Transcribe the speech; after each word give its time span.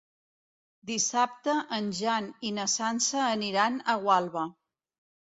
Dissabte 0.91 1.53
en 1.77 1.89
Jan 1.97 2.29
i 2.49 2.51
na 2.55 2.65
Sança 2.77 3.21
aniran 3.27 3.79
a 3.95 3.97
Gualba. 4.07 4.47